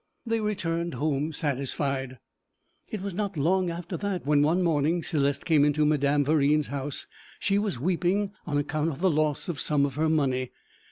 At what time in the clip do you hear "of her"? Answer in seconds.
9.85-10.09